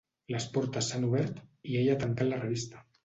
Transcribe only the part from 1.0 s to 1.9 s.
obert i